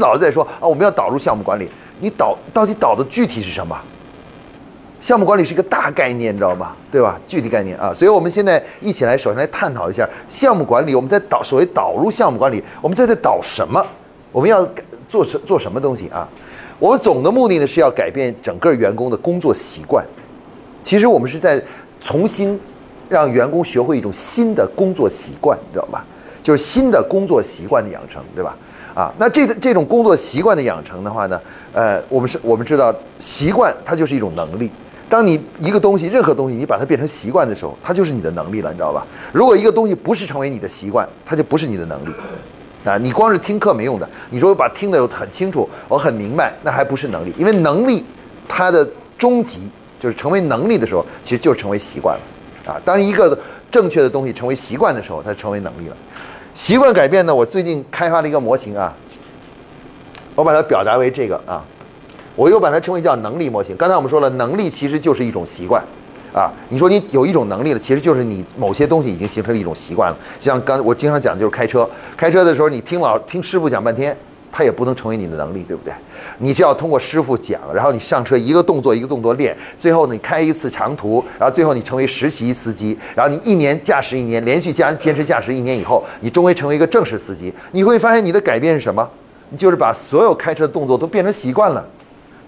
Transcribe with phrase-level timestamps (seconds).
[0.00, 1.68] 老是在说啊，我们要导入项目管理，
[2.00, 3.78] 你导到底导的具体是什么？
[5.00, 6.72] 项目管理是一个大概念，你知道吗？
[6.90, 7.18] 对吧？
[7.26, 10.94] 具体概念啊，所以我们现在一起来，首先来探讨一下项目管理。
[10.94, 13.82] 我们在导所谓导入项目管理，我们在这导什么？
[14.30, 14.62] 我们要
[15.08, 16.28] 做什做什么东西啊？
[16.78, 20.04] 我们总的目的呢是要改变整个员工的工作习惯。
[20.82, 21.62] 其实我们是在
[22.00, 22.60] 重新
[23.08, 26.04] 让员工学会一种新的工作习惯，你知道吧？
[26.42, 28.54] 就是新的工作习惯的养成，对吧？
[29.00, 31.40] 啊，那这个这种工作习惯的养成的话呢，
[31.72, 34.70] 呃，我们是我们知道习惯它就是一种能力。
[35.08, 39.06] 当你一个东西，任何东西，你把它变成习惯的时候，它就是你的能力了，你知道吧？
[39.32, 42.10] 如果一个东西不是成为你的习惯，它就不是你的能力。
[42.84, 44.06] 啊，你光是听课没用的。
[44.28, 47.32] 你说把听的很清楚，我很明白，那还不是能力。
[47.38, 48.04] 因为能力
[48.46, 48.86] 它的
[49.16, 52.70] 终极就是成为能力的时候，其实就成为习惯了。
[52.70, 53.36] 啊，当一个
[53.70, 55.96] 正确的东西成为习惯的时候，它成为能力了。
[56.54, 57.34] 习惯改变呢？
[57.34, 58.94] 我最近开发了一个模型啊，
[60.34, 61.64] 我把它表达为这个啊。
[62.36, 63.76] 我又把它称为叫能力模型。
[63.76, 65.82] 刚才我们说了，能力其实就是一种习惯，
[66.32, 70.16] 啊，你说你有一种能力了，其实就是你某些东西已经形成了一种习惯了。
[70.38, 74.16] 像刚我经常讲就是开车，开车的时候你听老听师傅讲半天，
[74.52, 75.92] 他也不能成为你的能力，对不对？
[76.38, 87.52] 你就要通过师傅讲，然后你上车一个动作一个动作练，最后你开一次长途，然后最后你成为实习司机，然后你一年驾驶一年，连续驾坚持驾驶一年以后，你终于成为一个正式司机。
[87.72, 89.08] 你会发现你的改变是什么？
[89.50, 91.84] 你就是把所有开车的动作都变成习惯了。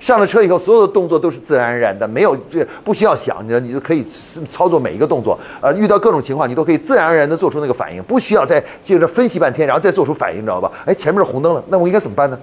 [0.02, 4.04] 上了车以后，所有的动作都是自然而然的，没有这不需要想，你，你就可以
[4.50, 5.38] 操作每一个动作。
[5.60, 10.68] 呃，遇到各种情况，你都可以自然而然的做出那个反应，不需要再接着分析半天，然后再做出反应，你知道吧？
[10.84, 12.36] 哎，前面是红灯了，那我应该怎么办呢？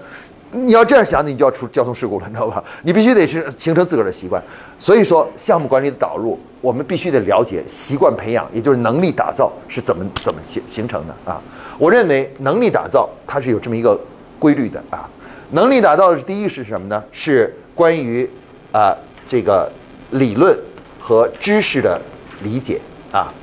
[0.51, 2.63] 你要这样想，你就要出交通事故了，你知道吧？
[2.83, 4.41] 你必须得是形成自个儿的习惯。
[4.79, 11.41] 所以说，项目管理的导入，我们必须得了解习惯培养，也就是能力打造是怎么怎么形形成的啊？
[11.77, 13.99] 我认为能力打造它是有这么一个
[14.39, 15.09] 规律的啊。
[15.51, 17.03] 能力达到的第一是什么呢？
[17.11, 18.29] 是关于
[18.71, 18.95] 啊
[19.27, 19.71] 这个
[20.11, 20.57] 理论
[20.99, 21.99] 和知识的
[22.43, 22.79] 理解
[23.11, 23.33] 啊，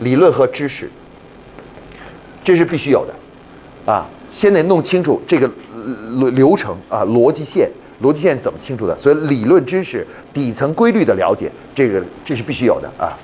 [0.00, 0.90] 理论和知识，
[2.42, 4.08] 这是必须有的啊。
[4.28, 5.48] 先得弄清楚这个
[6.18, 7.70] 流流程啊，逻辑线，
[8.02, 8.98] 逻辑线是怎么清楚的？
[8.98, 13.16] 所以理论知识底层规律的了解，这个这是必须有的啊。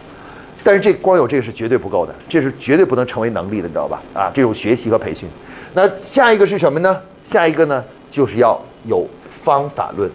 [0.63, 4.03] 但是这光有这个是绝对不够的，这是绝对不能成为能力的，你知道吧？
[4.13, 5.27] 啊，这种学习和培训。
[5.73, 7.01] 那下一个是什么呢？
[7.29, 10.11] 下一个呢，就是要有方法论。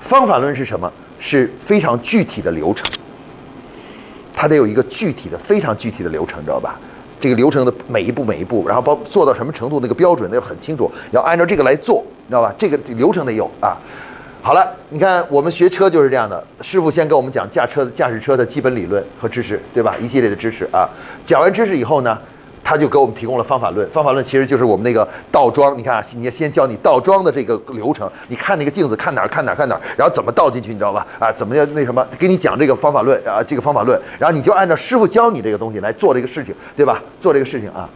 [0.00, 0.92] 方法论是什么？
[1.20, 2.84] 是非常具体的流程，
[4.34, 6.74] 它得有一个具体的、非常具体的流程，知道吧？
[7.20, 12.52] 这个流程的每一步、每一步，然后包做到什么程度，那个标准得很清楚，要按照这个来做，知道吧？
[12.58, 13.78] 这个流程得有啊。
[14.42, 19.96] 好了，你看我们学车就是这样的，师傅先给我们讲驾车的驾驶车的基本理论和知识，对吧？
[20.00, 20.88] 一系列的知识啊。
[21.24, 22.18] 讲完知识以后呢？
[22.68, 25.74] 他就给我们提供了方法论，方法论其实就是我们那个倒装。
[25.78, 31.06] 你看啊，你先教你倒装的这个流程，你看那个镜子，看哪儿看哪儿看哪儿，然后怎么倒进去，你知道吧？
[31.18, 37.02] 啊，怎么样那什么，给你讲这个方法论啊，这个方法论，然后你就按照师傅教你这个东西来做这个事情，对吧？
[37.18, 37.88] 做这个事情啊，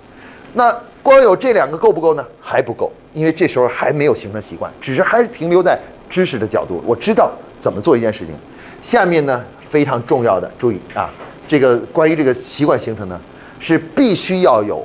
[0.54, 2.24] 那光有这两个够不够呢？
[2.40, 5.78] 还不够，因为这时候还没有形成习惯，只是还是停留在
[6.08, 6.82] 知识的角度。
[6.86, 8.34] 我知道怎么做一件事情。
[8.80, 11.10] 下面呢非常重要的，注意啊，
[11.46, 13.20] 这个关于这个习惯形成呢。
[13.62, 14.84] 是必须要有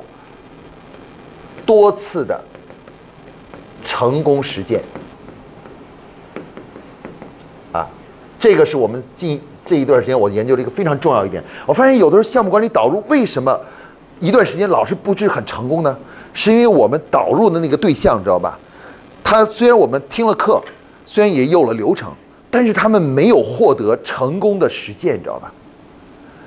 [1.65, 2.39] 多次的
[3.83, 4.83] 成功实践
[7.71, 7.89] 啊，
[8.39, 11.43] 这个是我们近这一段时间我研究了一个非常重要一点。
[11.65, 13.59] 我发现有的时候项目管理导入为什么
[14.19, 15.97] 一段时间老是不知很成功呢？
[16.31, 18.59] 是因为我们导入的那个对象知道吧？
[19.23, 20.61] 他虽然我们听了课，
[21.03, 22.13] 虽然也有了流程，
[22.51, 25.51] 但是他们没有获得成功的实践，你知道吧？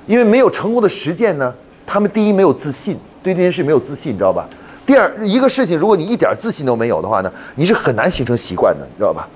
[0.07, 1.53] 因为没有成功的实践呢。
[1.91, 4.47] 他们第一没有自信，对这件事没有自信，你知道吧？
[4.85, 9.27] 第二，一个事情如果你一点自信都没有的话呢，你是很难形成习惯的，你知道吧？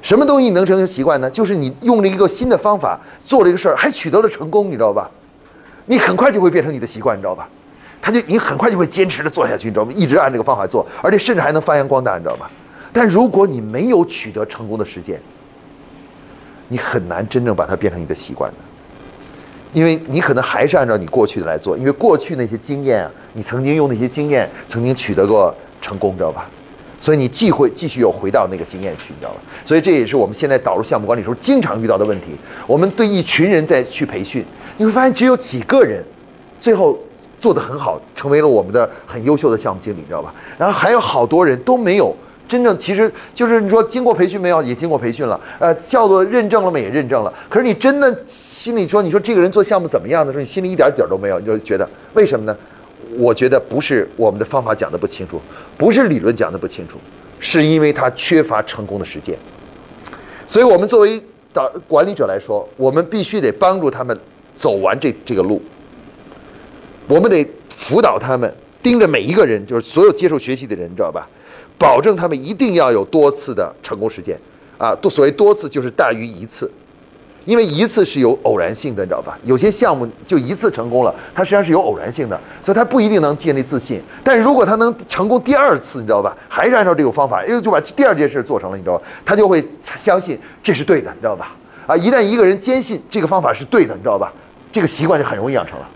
[0.00, 1.28] 什么东西能成成习惯呢？
[1.28, 5.10] 就是你用了一个新的方法做了一个事儿，还取得了成功，你知道吧？
[5.86, 7.48] 你很快就会变成你的习惯，你知道吧？
[8.00, 9.90] 他就你很快就会坚持的做下去，你知道吗？
[9.96, 12.48] 一直按这个方法做，而且甚至还能发扬光大，你知道吧？
[12.92, 15.20] 但如果你没有取得成功的实践，
[16.68, 18.67] 你很难真正把它变成一个习惯的。
[19.72, 26.48] 因为你可能还是按照你过去的来做，因为过去那些经验啊，你曾经用那些经验曾经取得过成功，知道吧？
[27.00, 29.36] 所以你既会继续又回到那个经验去，你知道吧？
[29.64, 32.28] 所以这也是我们现在导入项目管理时候经常遇到的问题。
[32.66, 34.44] 我们对一群人在去培训，
[34.78, 36.04] 你会发现只有几个人
[36.58, 36.98] 最后
[37.38, 40.34] 做得很好，成为了我们的很优秀的项目经理，你知道吧？
[40.58, 42.16] 然后还有好多人都没有。
[42.48, 44.62] 真正其实就是你说经过培训没有？
[44.62, 46.78] 也经过培训了，呃，叫做认证了吗？
[46.78, 47.32] 也认证了。
[47.48, 52.56] 可是你真的心里说，你说这个人做项目怎么样的时候，你心里一点底儿都没有，你就觉得为什么呢？
[53.16, 55.40] 我觉得不是我们的方法讲的不清楚，
[55.76, 56.98] 不是理论讲的不清楚，
[57.38, 59.38] 是因为他缺乏成功的实践。
[60.46, 61.22] 所以，我们作为
[61.52, 64.18] 导管理者来说，我们必须得帮助他们
[64.56, 65.62] 走完这这个路。
[67.06, 68.52] 我们得辅导他们，
[68.82, 71.28] 盯着每一个人，就是所有接受学习的人，你知道吧？
[71.78, 74.38] 保证他们一定要有多次的成功实践
[74.76, 74.94] 啊！
[74.96, 76.70] 多所谓多次就是大于一次。
[77.44, 79.38] 因为一次是有偶然性的，你知道吧？
[79.42, 84.02] 有些项目就一次成功了，它实际上是有偶然性的，所以它不一定能建立自信。
[84.22, 86.36] 但是如果他能成功第二次，你知道吧？
[86.46, 89.04] 还是按照这个方法，又就把第二件事做成了，你知道吧？
[89.24, 91.56] 他就会相信这是对的，你知道吧？
[91.86, 94.30] 啊，一旦一个人坚信这个方法是对的，你知道吧？
[94.70, 95.88] 这个习惯就很容易养成了，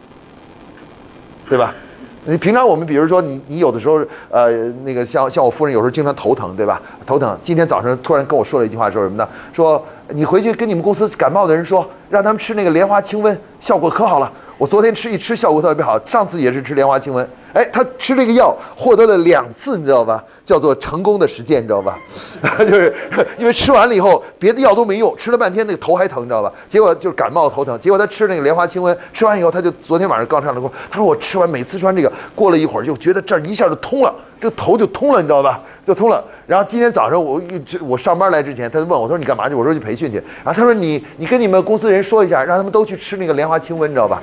[1.50, 1.74] 对吧？
[2.24, 6.80] 你平常我们比如说你你有的时候呃那个像像我夫人有时候经常头疼，对吧？
[7.04, 9.28] 头疼，今天早上突然跟我说了一句话，说什么呢？
[9.52, 9.82] 说。
[10.14, 14.30] 你回去跟你们公司感冒的人说，让他们吃那个莲花清瘟，效果可好了。
[14.58, 15.98] 我昨天吃一吃，效果特别好。
[16.04, 20.22] 上次也是吃莲花清瘟，哎，他吃这个药获得了两次，你知道吧？
[20.44, 21.98] 叫做成功的实践，你知道吧？
[22.58, 22.94] 就是
[23.38, 26.52] 因为吃完了以后，别的药都没用，吃了半天那个头还疼，你知道吧？
[26.68, 27.78] 结果就是感冒头疼。
[27.78, 34.14] 结果他吃那个莲花清瘟，吃完以后他就昨天晚上刚上了课，他说我吃完每次吃这个，过了一会儿就觉得这儿一下就通了。
[34.40, 35.60] 这头就通了，你知道吧？
[35.86, 36.24] 就通了。
[36.48, 39.54] 然后今天早上我一我上班来之前，他就问我，他说你干嘛去？
[39.54, 40.16] 我说去培训去。
[40.44, 44.20] 然后他说你你跟你们公司人说一下，让他们都去吃那个莲花清瘟，你知道吧？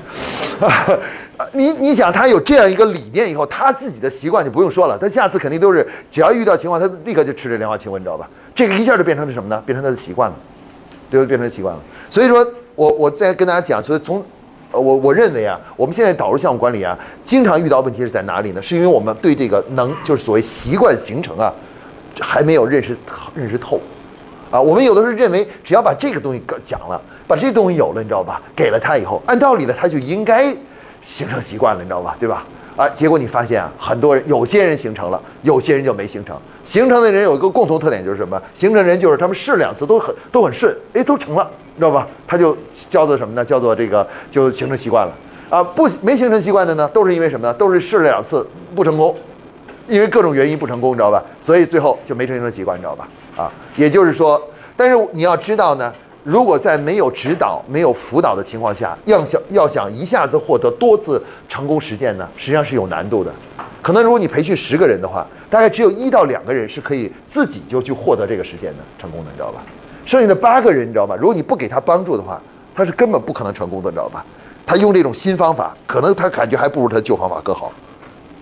[1.54, 8.30] 你你想他有这样一个理念以后，他自己的习惯就不用说了，他下次肯定都是只要遇到情况，他立刻就吃这莲花清瘟，你知道吧？
[8.54, 9.62] 这个一下就变成了什么呢？
[9.66, 10.36] 变成他的习惯了，
[11.10, 11.82] 对变成习惯了。
[12.10, 12.46] 所以说
[12.76, 14.24] 我我再跟大家讲，所以从。
[14.72, 16.96] 我我认为啊，我们现在导入项目管理啊，
[17.26, 18.62] 经常遇到问题是在哪里呢？
[18.62, 21.52] 是因为我们对这个能，就是所谓习惯形成啊，
[22.20, 22.96] 还没有认识
[23.34, 23.82] 认识透，
[24.52, 28.40] 啊，我们有的时候认为只要把这个东西讲了，把这东西有了，你知道吧？
[28.56, 30.56] 给了他以后，按道理呢，他就应该
[31.02, 32.16] 形成习惯了，你知道吧？
[32.20, 32.46] 对吧？
[32.80, 36.40] 啊，结果你发现啊，很多人有些人形成了，有些人就没形成。
[36.64, 38.42] 形成的人有一个共同特点就是什么？
[38.54, 41.52] 形成人就是他们试两次都很都很顺，哎，都成了。
[41.78, 42.08] 知道吧？
[42.26, 42.58] 他就
[42.90, 43.44] 叫做什么呢？
[43.44, 45.14] 叫做这个就形成习惯了
[45.50, 45.62] 啊！
[45.62, 47.54] 不没形成习惯的呢，都是因为什么呢？
[47.54, 49.14] 都是试了两次不成功，
[49.90, 51.22] 因为各种原因不成功，你知道吧？
[51.42, 53.06] 所以最后就没形成习惯，你知道吧？
[53.36, 54.42] 啊，也就是说，
[54.78, 55.92] 但是你要知道呢，
[56.24, 63.32] 如果在没有指导、没有辅导的情况下，要想要想一下子获得多次成功实践呢，实际上是有难度的。
[63.82, 69.64] 可能如果你培训十个人的话，大概只有一到两个人是可以自己就去获得这个实践的成功的，你知道吧？
[70.06, 71.16] 剩下的八个人，你知道吧？
[71.16, 72.42] 如果你不给他帮助的话，
[72.76, 74.26] 他是根本不可能成功的，你知道吧？
[74.66, 77.72] 他用这种新方法，可能他感觉还不如他旧方法更好，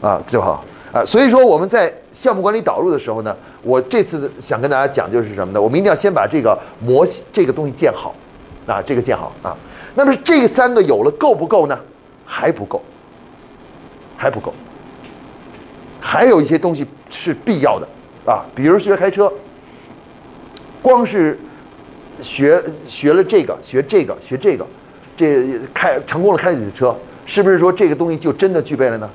[0.01, 0.65] 啊，就好
[0.97, 1.05] 啊。
[1.05, 5.61] 所以说我们在项目管理导入的时候呢，我这次想跟大家讲就是什么呢？
[5.61, 8.15] 我们一定要先把这个模型这个东西建好，
[8.65, 9.55] 啊，这个建好啊。
[9.95, 11.79] 那么这三个有了够不够呢？
[12.25, 12.81] 还不够，
[14.17, 14.53] 还不够，
[15.99, 17.87] 还有一些东西是必要的
[18.25, 19.31] 啊，比如学开车，
[20.81, 21.39] 光是。
[22.19, 24.65] 学学了这个，学这个，学这个，
[25.15, 26.95] 这开成功了开自己的车，
[27.27, 29.07] 是不是说这个东西就真的具备了呢？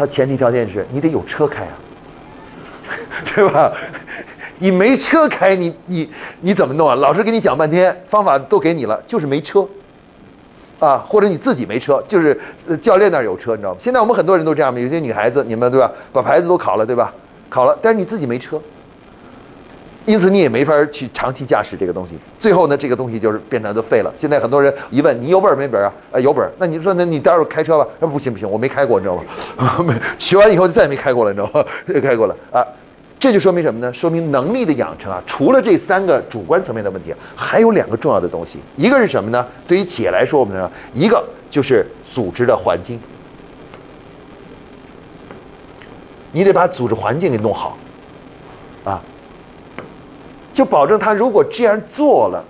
[0.00, 1.76] 它前提条件是你得有车开啊，
[3.36, 3.70] 对吧？
[4.58, 6.10] 你没车开，你你
[6.40, 6.94] 你怎么弄啊？
[6.94, 9.68] 老师给你讲半天，方法都给你了，就是没车
[10.78, 12.34] 啊，或者你自己没车，就是
[12.80, 13.76] 教练那儿有车，你知道吗？
[13.78, 15.92] 现在我们很多人都这样嘛有些女孩子，你们对吧？
[16.14, 17.12] 把牌子都考了，对吧？
[17.50, 18.58] 考了，但是你自己没车。
[20.06, 24.12] 因此你也没法去长期驾驶这个东西，最后呢，这个东西就是变成就废了。
[24.16, 25.92] 现在很多人一问你有本没本啊？
[26.10, 26.50] 啊，有本。
[26.58, 27.86] 那你说那你待会儿开车吧？
[28.00, 29.16] 那不行不行，我没开过，你知道
[29.56, 29.84] 吗？
[29.86, 31.64] 没学完以后就再也没开过了，你知道吗？
[32.02, 32.64] 开过了啊，
[33.20, 33.92] 这就说明什么呢？
[33.92, 38.58] 说明能力的养成啊，除了这三个主观层面的问题，还有两个重要的东西。
[38.76, 39.46] 一个是什么呢？
[39.68, 42.98] 对于企业来说，我们呢，一个就是组织的环境，
[46.32, 47.76] 你得把组织环境给弄好，
[48.82, 49.00] 啊。
[50.52, 52.44] 就保证他如果这样做了，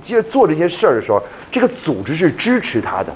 [0.00, 3.12] 接做这些事儿的时候，这个组织是支持他的。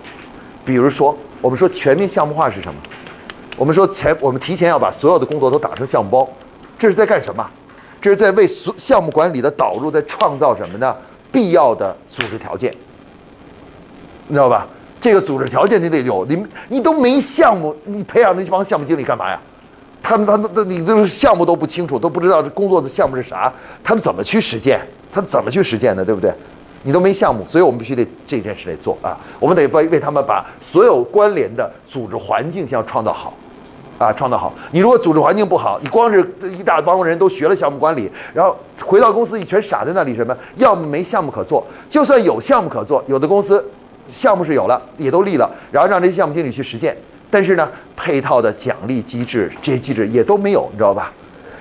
[0.64, 2.80] 比如说，我们说全面项目化是什么？
[3.56, 6.28] 我们说前我们提前要把所有的工作都打成项目包，
[6.78, 7.46] 这是在干什么？
[8.00, 10.96] 这是在为所项目管理的导入在创造什么呢？
[11.30, 12.74] 必要的组织条件，
[14.26, 14.66] 你知道吧？
[15.00, 19.40] 这个组织条件你得有，你你都没项目，你培养那帮项目经理干嘛呀？
[20.10, 23.52] 他们他们你这个项目都不清楚，都不知道这工作的项目是啥，
[23.84, 24.80] 他们怎么去实践？
[25.12, 26.34] 他怎么去实践的，对不对？
[26.82, 29.16] 你都没项目，所以我们必须得这件事得做啊！
[29.38, 33.32] 我们得为为他们把所有关联的组织环境先要创造好，
[33.98, 34.52] 啊，创造好。
[34.72, 40.36] 你如果组织环境不好，你光是一大帮人都学了项目管理，然后回到公司一全傻在那里，什么？
[40.56, 43.64] 要么没项目可做，就算有项目可做，有的公司
[44.08, 46.96] 项目是有了，也都立了，然后让这些项目经理去实践。
[47.30, 51.12] 但是呢，配套的奖励机制这些机制也都没有，你知道吧？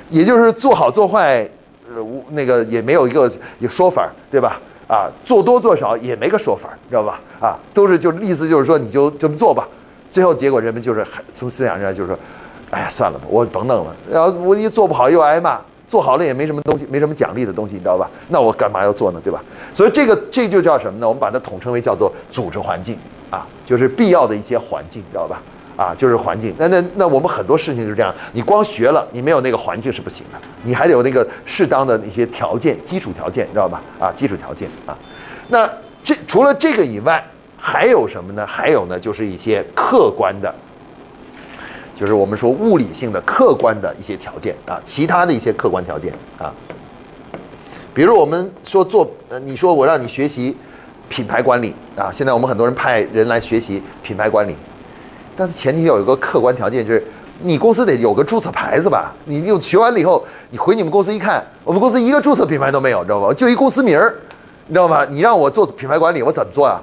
[0.10, 1.48] 也就是做好做坏，
[1.88, 4.60] 呃，那个也没有一个有说法，对吧？
[4.88, 7.22] 啊，做多做少也没个说法，你知道吧？
[7.40, 9.68] 啊，都是就意思就是说你就这么做吧。
[10.10, 12.18] 最后结果人们就是从思想上就是说，
[12.72, 13.96] 哎呀，算了吧，我甭弄了。
[14.12, 18.10] 然后我一做不好又挨骂，做好了也没什么东西，没什么奖励的东西，你知道吧？
[18.30, 19.22] 那我干嘛要做呢？
[19.24, 19.40] 对吧？
[19.76, 21.08] 所以这个这就叫什么呢？
[21.08, 22.98] 我们把它统称为叫做组织环境
[23.30, 25.40] 啊，就是必要的一些环境，知道吧？
[25.80, 26.54] 啊，就是环境。
[26.58, 33.82] 那那那我们很多事情就是这样，你光学了，你没有那个环境是不行的，你还得有那个适当的一些条件，基础条件，你知道吧？
[33.98, 34.98] 啊，基础条件啊。
[35.48, 35.66] 那
[36.04, 38.46] 这除了这个以外，还有什么呢？
[38.46, 40.54] 还有呢，就是一些客观的，
[41.96, 46.54] 就是我们说物理性的客观的一些条件啊，其他的一些客观条件啊。
[47.94, 50.58] 比如我们说做，呃，你说我让你学习
[51.08, 54.58] 品牌管理啊，现在我们很多人派人来学习品牌管理。
[55.40, 57.02] 但是前提有一个客观条件，就是
[57.42, 59.14] 你公司得有个注册牌子吧？
[59.24, 63.34] 你又学完了以后，你回你们公司一看，我们公司一个注册品牌都没有，知道吧？
[63.34, 64.14] 就一公司名儿，
[64.68, 65.06] 你知道吗？
[65.10, 66.82] 你让我做品牌管理，我怎么做啊？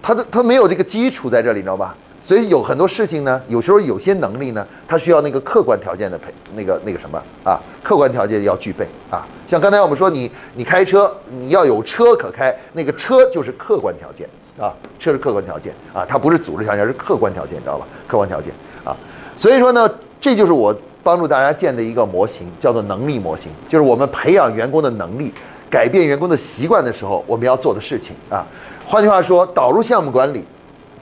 [0.00, 1.94] 他的他没有这个基础在这里，你知道吧？
[2.18, 7.60] 所以有很多事情呢，有时候有些能力呢，它需要那个客观条件的配那个那个什么啊？
[7.82, 9.26] 客观条件要具备啊。
[9.46, 14.26] 像刚才我们说，你你开车，你要有车可开，那个车就是客观条件。
[14.60, 17.86] 啊，这是客观条件啊，它不是组织条件，是客观条件，你知道吧？
[18.06, 18.52] 客观条件
[18.84, 18.94] 啊，
[19.36, 19.90] 所以说呢，
[20.20, 25.32] 这就是我帮助大家建的一个模型，叫做能力模型，就是我们培养员工的能力，
[25.70, 28.46] 改变员工的习惯的时候，我们要做的事情啊。
[28.84, 30.44] 换句话说，导入项目管理，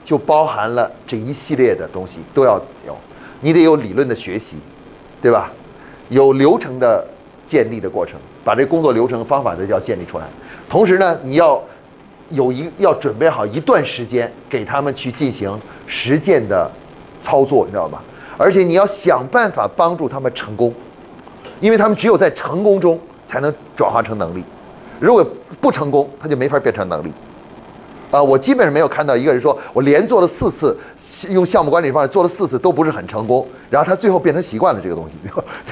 [0.01, 2.55] 就包含了这一系列的东西都要
[2.87, 2.95] 有，
[3.41, 4.57] 你得有理论的学习，
[5.21, 5.51] 对吧？
[6.07, 7.05] 有流程的
[7.45, 10.25] 建立的过程，把这工作流程方法的要建立出来，
[10.69, 11.61] 同时呢，你要。
[12.31, 16.69] 有一要准备好一段时间给他们去进行实践的
[17.17, 17.99] 操作，你知道吗？
[18.37, 20.73] 而且你要想办法帮助他们成功，
[21.59, 24.43] 因为他们只有在成功中才能转化成能力，
[24.99, 25.23] 如果
[25.59, 27.13] 不成功，他就没法变成能力。
[28.09, 30.77] 啊，我基本上没有看到一个人说我连做了四次
[31.29, 35.13] 用项目管理方法做了四次都不是很成功，然后他最后变成习惯了这个东西，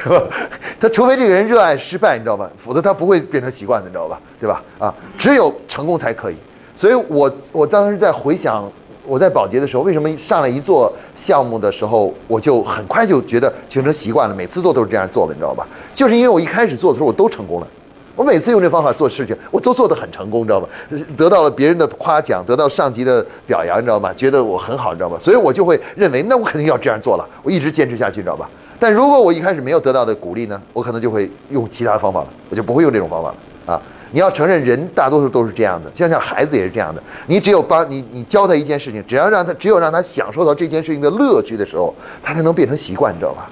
[0.02, 0.24] 对吧？
[0.80, 2.50] 他除非这个人热爱失败，你知道吗？
[2.58, 4.22] 否则他不会变成习惯的，你知道吧？
[4.40, 4.64] 对吧？
[4.78, 6.38] 啊，只有成功才可以。
[6.80, 8.64] 所以，我我当时在回想
[9.06, 15.68] 我在保洁的时候，为什么上来一做项目的时候，我就很快就觉得形成习惯了，每次做都是这样做的，你知道吧？
[15.94, 17.68] 就是因为我一开始做的时候我都成功了，
[18.16, 20.70] 我每次用这方法做事情，我都做得很成功，你知道吧？
[21.18, 24.14] 得到了别人的夸奖，得到上级的表扬，你知道吗？
[24.14, 25.18] 觉得我很好，你知道吧？
[25.20, 28.50] 所以我就会认为，那我肯定要这样做了，我一直坚持下去，你知道吧？
[28.80, 33.82] 但如果我一开始没有得到的鼓励呢，我可能就会用其他方法了，我就不会用这种方法了啊。
[34.12, 37.02] 你要承认，人大多数都是这样的，就像孩子也是这样的。
[37.28, 43.50] 你只有帮你，你教他一件事情，只要让他，只有让他享受到这件事情的乐趣的时候，他才能变成习惯，你知道吧？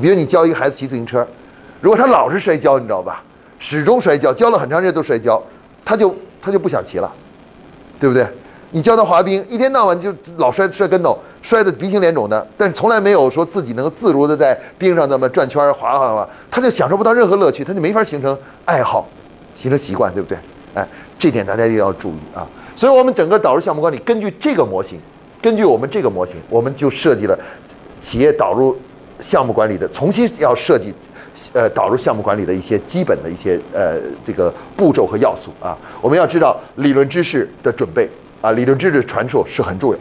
[0.00, 1.26] 比如你教一个孩子骑自行车，
[1.80, 3.22] 如果他老是摔跤，你知道吧？
[3.58, 5.40] 始终摔跤，教了很长时间都摔跤，
[5.84, 7.10] 他就他就不想骑了，
[8.00, 8.26] 对不对？
[8.72, 19.06] 你教他滑冰，一天到晚就老摔摔跟头，摔得鼻青脸肿的，但是从来没有说自己能够自如的在冰上那么转圈滑滑滑，他就享受不到任何乐趣，他就没法形成爱好。
[19.54, 20.38] 形成习惯，对不对？
[20.74, 20.86] 哎，
[21.18, 22.44] 这点大家一定要注意啊！
[22.74, 24.98] 所以，我们整个导入项目管理，根据这个模型，
[25.40, 27.38] 根据我们这个模型，我们就设计了
[28.00, 28.76] 企业导入
[29.20, 30.92] 项目管理的重新要设计，
[31.52, 35.78] 呃，导入项目管理的一些基本的一些呃这个步骤和要素啊。
[36.02, 39.98] 我们要知道理论知识的准备啊，理论知识传授是很重要，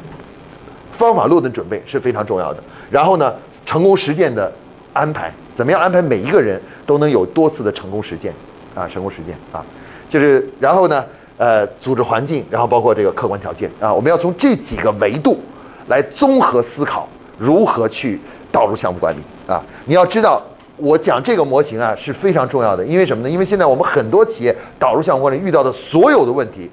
[0.91, 2.63] 方法论的准备是非常重要的。
[2.89, 3.31] 然后呢，
[3.63, 4.51] 成功实践的
[4.91, 8.33] 安排，怎么样安排每一个人都能有多次的成功实践？
[8.75, 9.63] 啊，成功实践啊，
[10.09, 11.05] 就是然后呢，
[11.37, 15.39] 呃，组织环境，然后包括这个客观条件啊，我们要从这几个维度
[15.87, 18.19] 来综合思考如何去
[18.51, 19.63] 导入项目管理啊。
[19.85, 20.41] 你要知道，
[20.77, 23.29] 我讲这个模型啊是非常重要的，因为什么呢？
[23.29, 26.69] 因为现在我们很多企业导入项目管理遇到的所有的问题，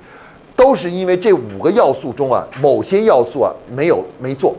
[0.57, 4.57] 都是因为这五个要素中啊某些要素啊没有没做，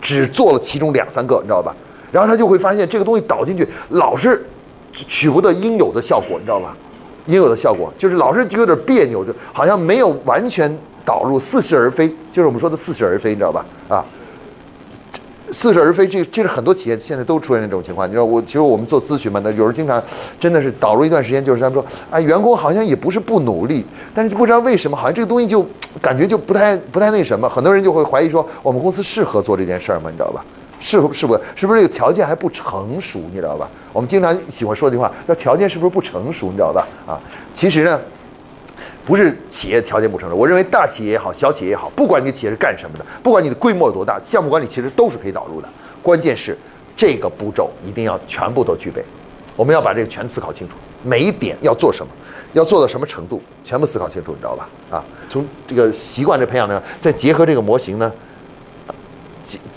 [0.00, 1.74] 只做了其中两三个，你知道吧？
[2.10, 4.44] 然后他就会发现这个东西导进去老是。
[4.94, 6.76] 取不得应有的效果，你知道吧？
[7.26, 10.70] 应有的效果就是老是就有点别扭，就好像没有完全
[11.06, 13.64] 导入，似是而非，就是我们说的似是而非，你知道吧？
[13.88, 14.04] 啊，
[15.50, 18.06] 似是而非，这这是很多企业现在都出现这种情况。
[18.06, 20.02] 你知道我其实我们做咨询嘛，那有时候经常
[20.38, 25.66] 真的是导入一段时间，就是他们说啊，员工好像也不是不努力，但是不知道为什么，好像这个东西就
[26.02, 30.10] 感觉就不太不太那什么，很多人就会怀疑说，我们公司适合做这件事儿吗？
[30.10, 30.44] 你知道吧？
[30.80, 31.38] 是不是不？
[31.54, 33.20] 是不是这个条件还不成熟？
[33.30, 33.68] 你知道吧？
[33.92, 36.48] 我们经常喜欢说的句话，叫条件是不是不成熟？
[36.48, 36.86] 你知道吧？
[37.06, 37.20] 啊，
[37.52, 38.00] 其实呢，
[39.04, 40.36] 不是企业条件不成熟。
[40.36, 45.68] 我认为大企业也好，小企业也好，不管你企业是干什么的，不管你的规模有多大，项目管理其实都是可以导入的。
[46.02, 46.56] 关键是
[46.94, 49.02] 这个步骤一定要全部都具备，
[49.56, 52.12] 我们要把这个全思考清楚，每一点要做什么，
[52.52, 54.68] 要做到什么程度，全部思考清楚，你知道吧？
[54.90, 58.12] 啊，从这个习惯的培养呢，再结合这个模型呢。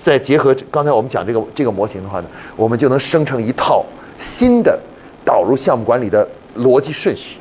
[0.08, 3.86] 再结合刚才我们讲这个这个模型的话呢，我们就能生成一套
[4.18, 4.80] 新的
[5.26, 6.26] 导入项目管理的
[6.60, 7.40] 逻辑顺序，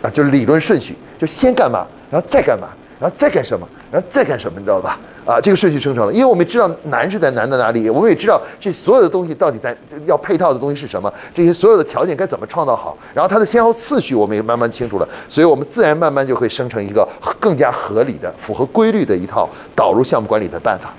[0.00, 2.68] 啊，就是理论顺序，就先干嘛，然后再干嘛，
[2.98, 4.98] 然后再干什么，然后再干什么，你知道吧？
[5.26, 17.06] 啊，这个顺序生成了，因为我们知道难是在难在哪里，我们也知道这所有的东西到底在要配套的东西是什么，这些所有的条件该怎么创造好，然后它的先后次序我们也慢慢清楚了，所以我们自然慢慢就会生成一个
[17.38, 20.94] 更加合理的、符合规律的一套导入项目管理的办法。